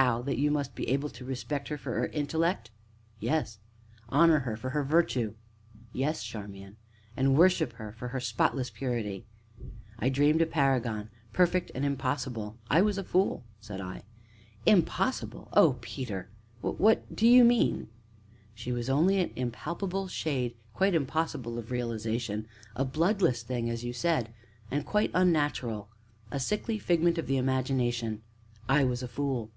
"How 0.00 0.22
that 0.22 0.38
you 0.38 0.52
must 0.52 0.76
be 0.76 0.88
able 0.88 1.08
to 1.10 1.24
respect 1.24 1.66
her 1.66 1.76
for 1.76 1.94
her 1.94 2.06
intellect?" 2.06 2.70
"Yes." 3.18 3.58
"Honor 4.08 4.40
her 4.40 4.56
for 4.56 4.70
her 4.70 4.84
virtue?" 4.84 5.34
"Yes, 5.92 6.22
Charmian." 6.22 6.76
"And 7.16 7.36
worship 7.36 7.72
her 7.74 7.90
for 7.92 8.08
her 8.08 8.20
spotless 8.20 8.70
purity?" 8.70 9.26
"I 9.98 10.08
dreamed 10.08 10.42
a 10.42 10.46
paragon 10.46 11.10
perfect 11.32 11.72
and 11.74 11.84
impossible; 11.84 12.56
I 12.70 12.80
was 12.80 12.98
a 12.98 13.04
fool!" 13.04 13.44
said 13.60 13.80
I. 13.80 14.02
"Impossible! 14.64 15.48
Oh, 15.54 15.76
Peter! 15.80 16.30
what 16.60 16.80
what 16.80 17.14
do 17.14 17.26
you 17.26 17.42
mean?" 17.44 17.88
"She 18.54 18.70
was 18.70 18.88
only 18.88 19.18
an 19.18 19.32
impalpable 19.34 20.06
shade 20.06 20.54
quite 20.72 20.94
impossible 20.94 21.58
of 21.58 21.72
realization 21.72 22.46
a 22.76 22.84
bloodless 22.84 23.42
thing, 23.42 23.68
as 23.68 23.82
you 23.82 23.92
said, 23.92 24.32
and 24.70 24.86
quite 24.86 25.10
unnatural 25.14 25.90
a 26.30 26.38
sickly 26.40 26.78
figment 26.78 27.18
of 27.18 27.26
the 27.26 27.36
imagination. 27.36 28.22
I 28.68 28.84
was 28.84 29.02
a 29.02 29.08
fool!" 29.08 29.50